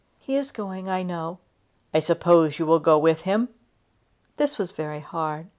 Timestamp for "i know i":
0.89-1.99